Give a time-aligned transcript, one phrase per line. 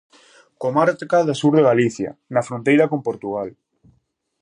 [0.63, 3.49] Comarca do sur de Galicia, na fronteira con Portugal.